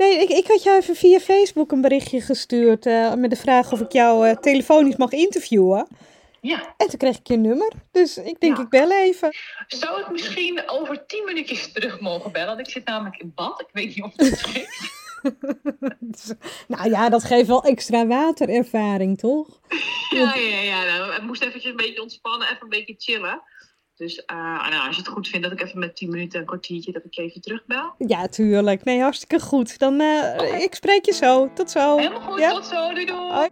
[0.00, 3.72] Nee, ik, ik had jou even via Facebook een berichtje gestuurd uh, met de vraag
[3.72, 5.88] of ik jou uh, telefonisch mag interviewen.
[6.40, 6.74] Ja.
[6.76, 7.72] En toen kreeg ik je nummer.
[7.90, 8.62] Dus ik denk, ja.
[8.62, 9.34] ik bel even.
[9.66, 12.56] Zou ik misschien over tien minuutjes terug mogen bellen?
[12.56, 13.60] Want ik zit namelijk in bad.
[13.60, 14.98] Ik weet niet of het schikt.
[16.76, 19.60] nou ja, dat geeft wel extra waterervaring, toch?
[20.10, 20.84] Ja, ja, ja.
[20.84, 23.42] Nou, ik moest eventjes een beetje ontspannen, even een beetje chillen.
[24.00, 26.46] Dus uh, nou, als je het goed vindt dat ik even met 10 minuten, een
[26.46, 27.94] kwartiertje, dat ik je even terugbel.
[27.98, 28.84] Ja, tuurlijk.
[28.84, 29.78] Nee, hartstikke goed.
[29.78, 30.60] Dan, uh, okay.
[30.62, 31.52] ik spreek je zo.
[31.54, 31.96] Tot zo.
[31.96, 32.52] Helemaal goed, ja?
[32.52, 32.94] tot zo.
[32.94, 33.32] Doei doei.
[33.32, 33.48] Hoi.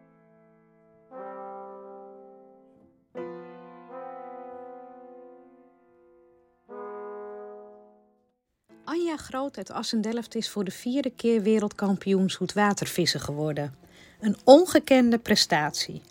[8.84, 13.74] Anja Groot uit Assendelft is voor de vierde keer wereldkampioen zoetwatervissen geworden.
[14.20, 16.02] Een ongekende prestatie.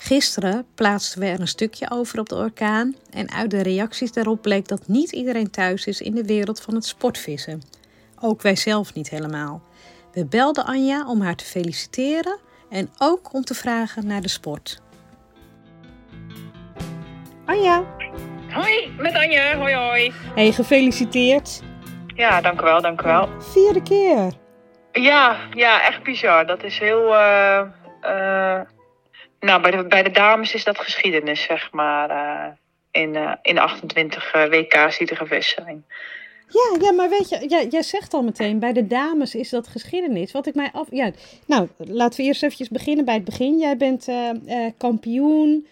[0.00, 4.42] Gisteren plaatsten we er een stukje over op de orkaan en uit de reacties daarop
[4.42, 7.62] bleek dat niet iedereen thuis is in de wereld van het sportvissen.
[8.20, 9.62] Ook wij zelf niet helemaal.
[10.12, 12.38] We belden Anja om haar te feliciteren
[12.70, 14.80] en ook om te vragen naar de sport.
[17.44, 17.84] Anja.
[18.50, 19.56] Hoi, met Anja.
[19.56, 20.12] Hoi hoi.
[20.34, 21.62] Hey, gefeliciteerd.
[22.06, 23.28] Ja, dank u wel, dank u wel.
[23.38, 24.32] Vierde keer.
[24.92, 26.46] Ja, ja, echt bizar.
[26.46, 27.14] Dat is heel...
[27.14, 27.60] Uh,
[28.02, 28.60] uh,
[29.40, 32.10] nou, bij de, bij de dames is dat geschiedenis, zeg maar.
[32.10, 32.52] Uh,
[32.90, 35.84] in, in de 28 WK's die er geweest zijn.
[36.48, 39.68] Ja, ja, maar weet je, ja, jij zegt al meteen, bij de dames is dat
[39.68, 40.32] geschiedenis.
[40.32, 40.86] Wat ik mij af...
[40.90, 41.10] Ja,
[41.46, 43.58] nou, laten we eerst eventjes beginnen bij het begin.
[43.58, 44.08] Jij bent
[44.78, 45.66] kampioen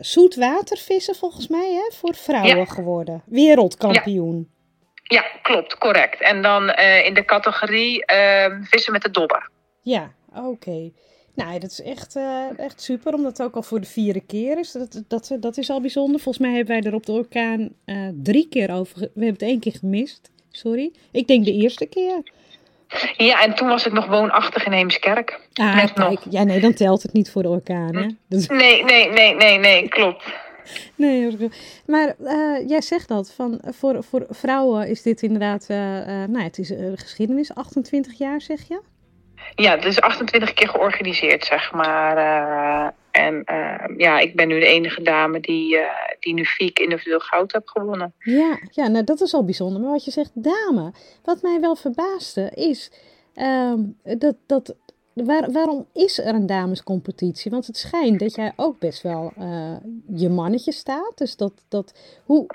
[0.00, 2.64] zoetwatervissen, volgens mij, hè, voor vrouwen ja.
[2.64, 3.22] geworden.
[3.26, 4.36] Wereldkampioen.
[4.36, 4.52] Ja.
[5.06, 6.20] Ja, klopt, correct.
[6.20, 6.70] En dan
[7.04, 9.50] in de categorie uh, vissen met de dobber.
[9.82, 10.46] Ja, oké.
[10.46, 10.92] Okay.
[11.34, 14.58] Nou, dat is echt, uh, echt super, omdat het ook al voor de vierde keer
[14.58, 14.72] is.
[14.72, 16.20] Dat, dat, dat is al bijzonder.
[16.20, 17.70] Volgens mij hebben wij er op de orkaan
[18.22, 18.98] drie keer over...
[18.98, 20.92] We hebben het één keer gemist, sorry.
[21.10, 22.22] Ik denk de eerste keer.
[23.16, 25.40] Ja, en toen was ik nog woonachtig in Heemskerk.
[25.52, 26.08] Ah, Net kijk.
[26.08, 26.26] Nog.
[26.30, 28.06] Ja, nee, dan telt het niet voor de orkaan, hè?
[28.28, 28.46] Dus...
[28.46, 30.24] Nee, nee, nee, nee, nee, klopt.
[30.94, 31.36] Nee,
[31.86, 36.72] maar uh, jij zegt dat, van, voor, voor vrouwen is dit inderdaad, nou het is
[36.94, 38.80] geschiedenis, 28 jaar zeg je?
[39.54, 42.16] Ja, het is 28 keer georganiseerd, zeg maar.
[43.10, 43.44] en
[43.96, 45.78] ja, ik ben nu de enige dame die,
[46.20, 48.14] die nu keer individueel goud heb gewonnen.
[48.18, 49.80] Ja, ja, nou dat is al bijzonder.
[49.80, 50.92] Maar wat je zegt, dame,
[51.24, 52.90] wat mij wel verbaasde is
[53.34, 54.74] ehm, dat, dat
[55.14, 57.50] Waar, waarom is er een damescompetitie?
[57.50, 59.76] Want het schijnt dat jij ook best wel uh,
[60.14, 61.12] je mannetje staat.
[61.14, 61.92] Dus dat, dat,
[62.24, 62.46] hoe,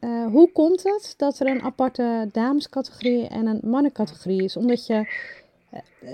[0.00, 4.56] uh, hoe komt het dat er een aparte damescategorie en een mannencategorie is?
[4.56, 5.06] Omdat je, uh,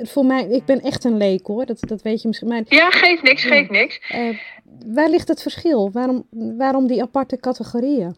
[0.02, 2.48] voor mij, ik ben echt een leek hoor, dat, dat weet je misschien.
[2.48, 4.00] Maar, ja, geeft niks, geeft niks.
[4.86, 5.90] waar ligt het verschil?
[5.90, 8.16] Waarom, waarom die aparte categorieën?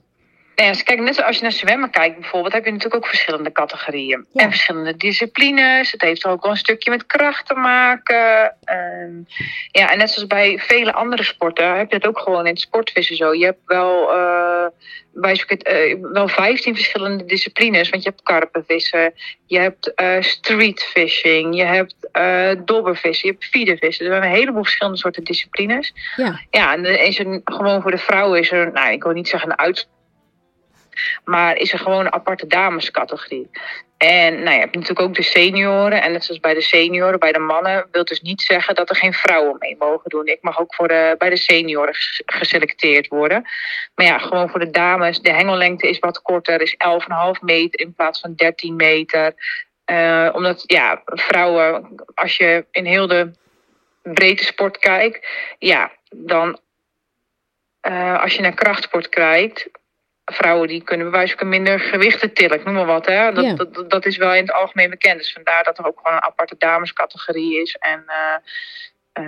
[0.58, 3.52] Nou ja, kijk, net zoals je naar zwemmen kijkt bijvoorbeeld, heb je natuurlijk ook verschillende
[3.52, 4.26] categorieën.
[4.32, 4.42] Ja.
[4.42, 5.92] En verschillende disciplines.
[5.92, 8.56] Het heeft ook wel een stukje met kracht te maken.
[9.04, 9.26] Um,
[9.70, 12.60] ja, en net zoals bij vele andere sporten heb je het ook gewoon in het
[12.60, 13.34] sportvissen zo.
[13.34, 14.66] Je hebt wel, uh,
[15.12, 17.90] bij uh, wel 15 verschillende disciplines.
[17.90, 19.14] Want je hebt karpenvissen,
[19.46, 21.94] je hebt uh, streetfishing, je hebt
[22.66, 24.04] dobbervissen, je hebt feedervissen.
[24.04, 25.94] Dus we hebben een heleboel verschillende soorten disciplines.
[26.16, 29.28] Ja, ja en is er, gewoon voor de vrouwen is er, nou ik wil niet
[29.28, 29.88] zeggen een uit
[31.24, 33.50] maar is er gewoon een aparte damescategorie.
[33.98, 36.02] En nou, je hebt natuurlijk ook de senioren.
[36.02, 38.96] En net zoals bij de senioren, bij de mannen, wil dus niet zeggen dat er
[38.96, 40.26] geen vrouwen mee mogen doen.
[40.26, 41.94] Ik mag ook voor de, bij de senioren
[42.26, 43.42] geselecteerd worden.
[43.94, 46.76] Maar ja, gewoon voor de dames, de hengellengte is wat korter, is
[47.36, 49.34] 11,5 meter in plaats van 13 meter.
[49.90, 53.30] Uh, omdat ja, vrouwen, als je in heel de
[54.02, 55.26] breedte sport kijkt,
[55.58, 56.58] ja, dan
[57.88, 59.68] uh, als je naar krachtsport kijkt,
[60.32, 63.06] vrouwen die kunnen bij wijze van minder gewichten tillen, ik noem maar wat.
[63.06, 63.32] Hè?
[63.32, 63.54] Dat, Ja.
[63.54, 65.18] dat, dat is wel in het algemeen bekend.
[65.18, 67.76] Dus vandaar dat er ook gewoon een aparte damescategorie is.
[67.80, 69.24] En eh,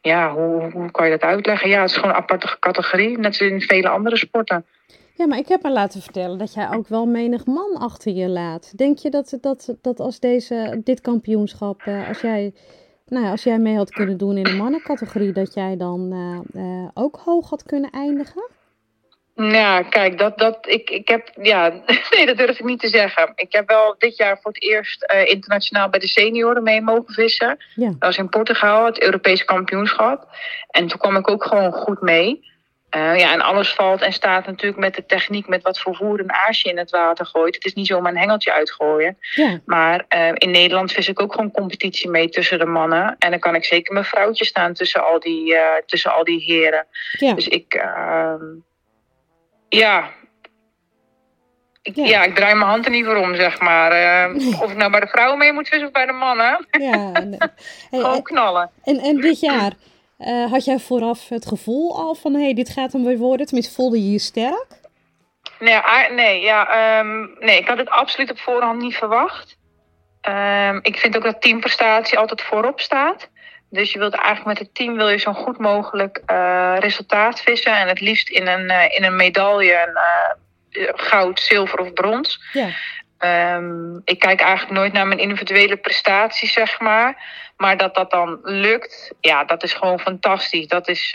[0.00, 1.68] ja, hoe, hoe kan je dat uitleggen?
[1.68, 4.66] Ja, het is gewoon een aparte categorie, net zoals in vele andere sporten.
[5.14, 8.28] Ja, maar ik heb me laten vertellen dat jij ook wel menig man achter je
[8.28, 8.78] laat.
[8.78, 12.52] Denk je dat, dat, dat als deze, dit kampioenschap, eh, als, jij,
[13.06, 16.12] nou ja, als jij mee had kunnen doen in de mannencategorie, dat jij dan
[16.54, 18.48] eh, ook hoog had kunnen eindigen?
[19.48, 21.68] Ja, kijk, dat, dat, ik, ik heb, ja,
[22.16, 23.32] nee, dat durf ik niet te zeggen.
[23.34, 27.14] Ik heb wel dit jaar voor het eerst eh, internationaal bij de senioren mee mogen
[27.14, 27.58] vissen.
[27.74, 27.86] Ja.
[27.86, 30.28] Dat was in Portugal, het Europese kampioenschap.
[30.70, 32.48] En toen kwam ik ook gewoon goed mee.
[32.88, 36.20] Eh, ja, en alles valt en staat natuurlijk met de techniek, met wat voor voer
[36.20, 37.54] en aasje in het water gooit.
[37.54, 39.18] Het is niet zomaar een hengeltje uitgooien.
[39.34, 43.16] Ja, Maar eh, in Nederland vis ik ook gewoon competitie mee tussen de mannen.
[43.18, 45.56] En dan kan ik zeker mijn vrouwtje staan tussen al die,
[45.86, 46.86] tussen al die heren.
[47.18, 47.34] ja.
[47.34, 48.44] Dus ik, ehm,
[49.78, 50.10] ja,
[51.82, 52.22] Ik, ja.
[52.22, 53.92] ik draai mijn hand er niet voor om, zeg maar.
[53.92, 56.66] Uh, of ik nou bij de vrouwen mee moet vissen of bij de mannen.
[56.70, 57.12] Ja.
[57.90, 58.70] Hey, Gewoon knallen.
[58.84, 59.72] En, en dit jaar,
[60.18, 63.46] uh, had jij vooraf het gevoel al van, hé, hey, dit gaat hem weer worden?
[63.46, 64.66] Tenminste, voelde je je sterk?
[65.58, 65.80] Nee,
[66.10, 69.58] nee, ja, um, nee, ik had het absoluut op voorhand niet verwacht.
[70.28, 73.30] Um, ik vind ook dat teamprestatie altijd voorop staat.
[73.70, 77.76] Dus je wilt eigenlijk met het team wil je zo goed mogelijk uh, resultaat vissen.
[77.76, 79.88] En het liefst in een, uh, in een medaille,
[80.70, 82.40] uh, goud, zilver of brons.
[82.52, 82.68] Ja.
[83.56, 87.22] Um, ik kijk eigenlijk nooit naar mijn individuele prestaties, zeg maar.
[87.56, 90.66] Maar dat dat dan lukt, ja, dat is gewoon fantastisch.
[90.66, 91.10] Dat is,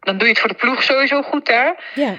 [0.00, 1.70] dan doe je het voor de ploeg sowieso goed, hè?
[1.94, 2.14] Ja.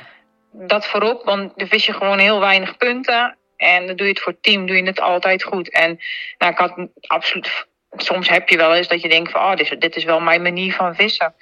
[0.51, 3.37] Dat voorop, want dan vis je gewoon heel weinig punten.
[3.57, 5.69] En dan doe je het voor het team, doe je het altijd goed.
[5.69, 5.99] En
[6.37, 9.71] nou, ik had absoluut soms heb je wel eens dat je denkt van, oh, dit,
[9.71, 11.33] is, dit is wel mijn manier van vissen.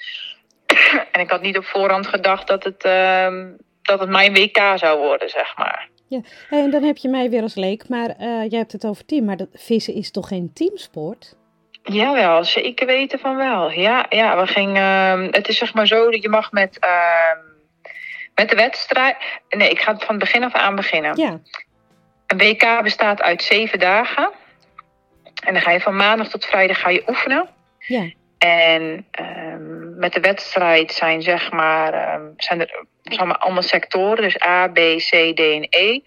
[1.12, 3.46] en ik had niet op voorhand gedacht dat het, uh,
[3.82, 5.90] dat het mijn WK zou worden, zeg maar.
[6.08, 9.06] Ja, en dan heb je mij weer als leek, maar uh, jij hebt het over
[9.06, 11.36] team, maar dat, vissen is toch geen teamsport?
[11.84, 13.72] Jawel, zeker weten van wel.
[13.72, 17.38] Ja, ja we gingen, uh, het is zeg maar zo dat je mag met, ehm,
[18.36, 19.16] met de wedstrijd...
[19.50, 21.18] Nee, ik ga van het begin af aan beginnen.
[21.18, 21.40] Ja.
[22.28, 24.32] Een WK bestaat uit zeven dagen.
[25.48, 27.50] En dan ga je van maandag tot vrijdag ga je oefenen.
[27.80, 28.12] Ja.
[28.38, 34.24] En um, met de wedstrijd zijn zeg maar, um, zijn er zeg maar, allemaal sectoren,
[34.24, 36.00] dus A, B, C, D en E.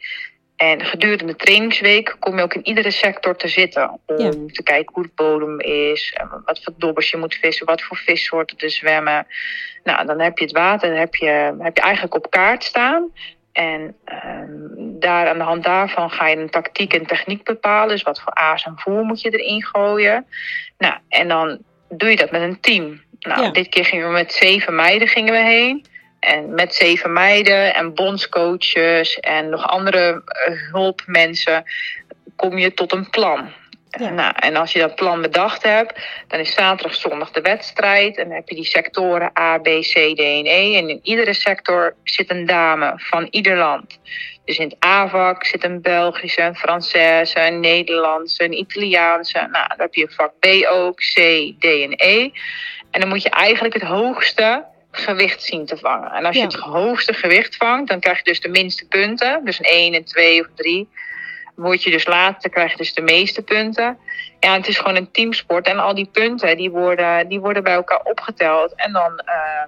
[0.56, 4.00] En gedurende de trainingsweek kom je ook in iedere sector te zitten.
[4.06, 7.96] Om te kijken hoe de bodem is, wat voor dobbers je moet vissen, wat voor
[7.96, 9.26] vissoorten er zwemmen.
[9.84, 13.12] Nou, dan heb je het water dan heb je, heb je eigenlijk op kaart staan.
[13.52, 13.96] En
[14.36, 17.88] um, daar, aan de hand daarvan ga je een tactiek en techniek bepalen.
[17.88, 20.26] Dus wat voor aas en voer moet je erin gooien.
[20.78, 21.58] Nou, en dan
[21.88, 23.02] doe je dat met een team.
[23.20, 25.84] Nou, dit keer gingen we met zeven meiden gingen we heen.
[26.20, 31.64] En met zeven meiden en bondscoaches en nog andere uh, hulpmensen
[32.36, 33.50] kom je tot een plan.
[33.98, 34.10] Ja.
[34.10, 38.16] Nou, en als je dat plan bedacht hebt, dan is zaterdag, zondag de wedstrijd.
[38.16, 40.76] En dan heb je die sectoren A, B, C, D en E.
[40.76, 43.98] En in iedere sector zit een dame van ieder land.
[44.44, 49.38] Dus in het A-vak zit een Belgische, een Française, een Nederlandse, een Italiaanse.
[49.38, 51.14] Nou, dan heb je vak B ook, C,
[51.58, 52.30] D en E.
[52.90, 56.10] En dan moet je eigenlijk het hoogste gewicht zien te vangen.
[56.10, 59.44] En als je het hoogste gewicht vangt, dan krijg je dus de minste punten.
[59.44, 60.88] Dus een 1, een 2 of 3
[61.60, 63.98] word je dus later, krijg je dus de meeste punten.
[64.40, 65.66] Ja, het is gewoon een teamsport.
[65.66, 68.74] En al die punten, die worden, die worden bij elkaar opgeteld.
[68.74, 69.64] En dan uh,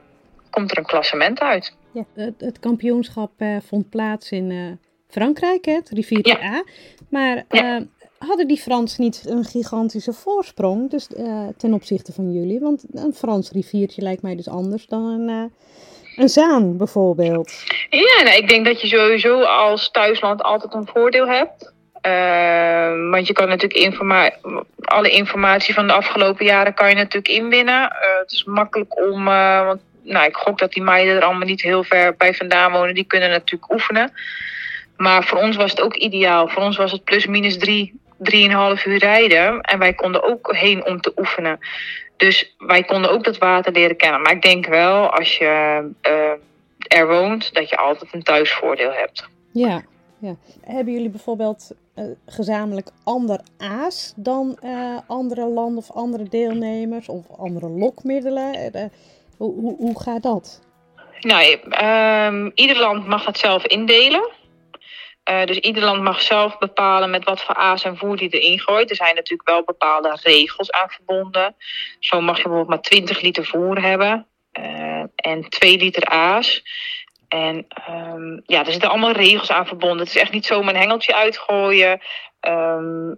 [0.51, 1.77] komt er een klassement uit.
[1.93, 4.73] Ja, het, het kampioenschap uh, vond plaats in uh,
[5.09, 6.55] Frankrijk, het riviertje ja.
[6.55, 6.65] A.
[7.09, 7.45] Maar
[8.19, 11.07] hadden die Fransen niet een gigantische voorsprong dus,
[11.57, 12.61] ten opzichte van jullie?
[12.61, 15.53] Want een Frans riviertje lijkt mij dus anders dan een...
[16.17, 17.53] Een zaan bijvoorbeeld.
[17.91, 21.72] Ja, nou, ik denk dat je sowieso als thuisland altijd een voordeel hebt.
[22.07, 23.99] Uh, want je kan natuurlijk
[24.81, 27.83] alle informatie van de afgelopen jaren kan je natuurlijk inwinnen.
[27.83, 31.47] Uh, het is makkelijk om, uh, want nou, ik gok dat die meiden er allemaal
[31.47, 32.95] niet heel ver bij vandaan wonen.
[32.95, 34.13] Die kunnen natuurlijk oefenen.
[34.97, 36.49] Maar voor ons was het ook ideaal.
[36.49, 39.61] Voor ons was het plus minus drie, drieënhalf uur rijden.
[39.61, 41.59] En wij konden ook heen om te oefenen.
[42.17, 44.23] Dus wij konden ook dat water leren kennen.
[44.23, 45.83] Maar ik denk wel, als je
[46.89, 49.29] er woont, dat je altijd een thuisvoordeel hebt.
[49.53, 49.83] Ja,
[50.61, 57.27] Hebben jullie bijvoorbeeld uh, gezamenlijk ander aas dan uh, andere landen of andere deelnemers of
[57.39, 58.77] andere lokmiddelen?
[58.77, 58.85] Uh,
[59.37, 60.61] hoe, hoe, hoe, gaat dat?
[61.21, 61.59] Nou,
[62.35, 64.31] um, ieder land mag het zelf indelen.
[65.45, 68.91] dus ieder land mag zelf bepalen met wat voor aas en voer die erin gooit.
[68.91, 71.55] Er zijn natuurlijk wel bepaalde regels aan verbonden.
[71.99, 74.27] Zo mag je bijvoorbeeld maar 20 liter voer hebben
[75.15, 76.63] en 2 liter aas.
[77.33, 79.99] En um, ja, er zitten allemaal regels aan verbonden.
[79.99, 82.01] Het is echt niet zomaar een hengeltje uitgooien.
[82.41, 83.15] Um,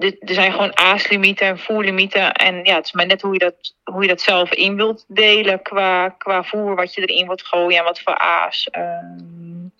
[0.00, 2.32] er zijn gewoon aaslimieten en voerlimieten.
[2.32, 5.04] En ja, het is maar net hoe je dat, hoe je dat zelf in wilt
[5.08, 8.68] delen qua, qua voer, wat je erin wilt gooien en wat voor aas.
[8.76, 9.72] Um,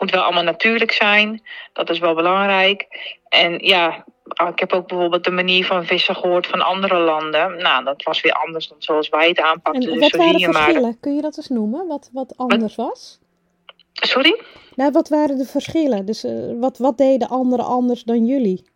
[0.00, 1.42] moet wel allemaal natuurlijk zijn.
[1.72, 2.86] Dat is wel belangrijk.
[3.28, 4.04] En ja,
[4.48, 7.56] ik heb ook bijvoorbeeld de manier van vissen gehoord van andere landen.
[7.56, 9.82] Nou, dat was weer anders dan zoals wij het aanpakten.
[9.82, 10.82] En dus wat waren de verschillen?
[10.82, 10.94] Maar...
[11.00, 11.86] Kun je dat eens noemen?
[11.86, 13.18] Wat, wat anders was?
[13.92, 14.40] Sorry?
[14.74, 16.06] Nou, wat waren de verschillen?
[16.06, 18.68] Dus uh, wat, wat deden anderen anders dan jullie?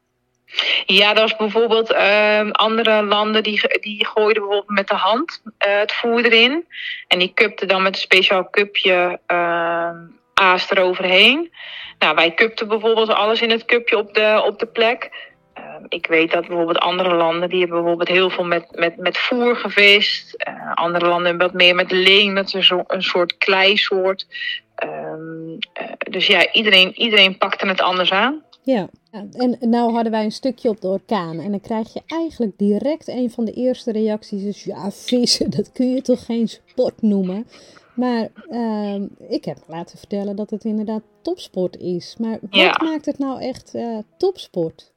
[0.87, 5.79] Ja, dat was bijvoorbeeld uh, andere landen die, die gooiden bijvoorbeeld met de hand uh,
[5.79, 6.67] het voer erin.
[7.09, 9.97] En die cupten dan met een speciaal cupje ehm,
[10.35, 11.53] aas eroverheen.
[11.99, 15.11] Nou, wij cupten bijvoorbeeld alles in het cupje op de, op de plek.
[15.55, 19.19] Ehm, ik weet dat bijvoorbeeld andere landen, die hebben bijvoorbeeld heel veel met, met, met
[19.19, 20.45] voer gevist.
[20.49, 24.27] Uh, andere landen wat meer met leen, dat is een, soort kleisoort.
[24.75, 28.43] Ehm, eh, dus ja, iedereen, iedereen pakte het anders aan.
[28.63, 31.41] Ja, en nou hadden wij een stukje op de orkaan.
[31.41, 34.43] En dan krijg je eigenlijk direct een van de eerste reacties.
[34.43, 37.47] Is, ja, vissen, dat kun je toch geen sport noemen?
[37.95, 42.17] Maar ehm, ik heb laten vertellen dat het inderdaad topsport is.
[42.19, 44.93] Maar wat maakt het nou echt uh, topsport?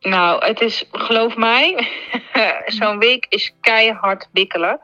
[0.00, 1.88] Nou, het is, geloof mij,
[2.78, 4.80] zo'n week is keihard wikkelen.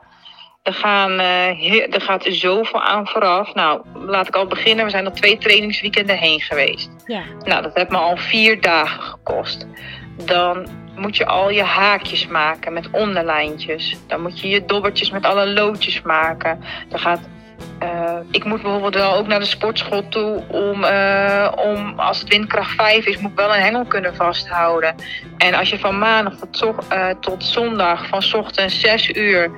[0.63, 3.53] Er, gaan, uh, er gaat zoveel aan vooraf.
[3.53, 4.85] Nou, laat ik al beginnen.
[4.85, 6.89] We zijn al twee trainingsweekenden heen geweest.
[7.05, 7.23] Ja.
[7.39, 9.67] Nou, dat heeft me al vier dagen gekost.
[10.25, 10.67] Dan
[10.97, 13.97] moet je al je haakjes maken met onderlijntjes.
[14.07, 16.63] Dan moet je je dobbertjes met alle loodjes maken.
[16.89, 17.19] Dan gaat
[17.83, 22.27] uh, ik moet bijvoorbeeld wel ook naar de sportschool toe om, uh, om als het
[22.27, 24.95] windkracht 5 is, moet ik wel een hengel kunnen vasthouden.
[25.37, 29.51] En als je van maandag tot, uh, tot zondag van ochtends 6 uur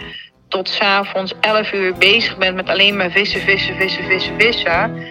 [0.47, 5.07] tot s avonds 11 uur bezig bent met alleen maar vissen, vissen, vissen, vissen, vissen.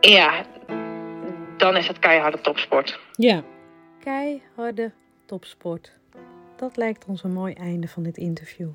[0.00, 0.32] Ja,
[1.56, 2.98] dan is het keiharde topsport.
[3.12, 3.42] Ja,
[4.04, 4.92] keiharde
[5.30, 5.98] topsport.
[6.56, 8.70] Dat lijkt ons een mooi einde van dit interview.